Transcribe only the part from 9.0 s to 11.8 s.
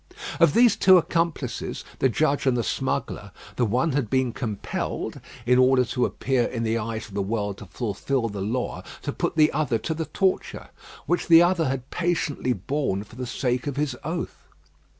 to put the other to the torture, which the other